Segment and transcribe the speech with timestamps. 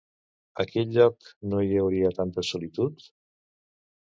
[0.61, 3.07] A quin lloc no hi hauria tanta solitud?